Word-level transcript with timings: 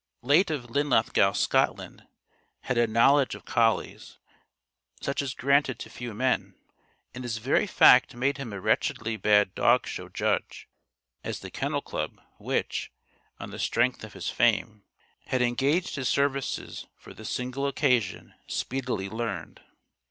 (late 0.23 0.49
of 0.49 0.71
Linlithgow, 0.71 1.31
Scotland), 1.31 2.07
had 2.61 2.75
a 2.75 2.87
knowledge 2.87 3.35
of 3.35 3.45
collies 3.45 4.17
such 4.99 5.21
as 5.21 5.29
is 5.29 5.33
granted 5.35 5.77
to 5.77 5.91
few 5.91 6.15
men, 6.15 6.55
and 7.13 7.23
this 7.23 7.37
very 7.37 7.67
fact 7.67 8.15
made 8.15 8.37
him 8.39 8.51
a 8.51 8.59
wretchedly 8.59 9.15
bad 9.15 9.53
dog 9.53 9.85
show 9.85 10.09
judge; 10.09 10.67
as 11.23 11.41
the 11.41 11.51
Kennel 11.51 11.83
Club, 11.83 12.19
which 12.39 12.91
on 13.39 13.51
the 13.51 13.59
strength 13.59 14.03
of 14.03 14.13
his 14.13 14.27
fame 14.31 14.81
had 15.27 15.43
engaged 15.43 15.95
his 15.97 16.09
services 16.09 16.87
for 16.97 17.13
this 17.13 17.29
single 17.29 17.67
occasion, 17.67 18.33
speedily 18.47 19.07
learned. 19.07 19.61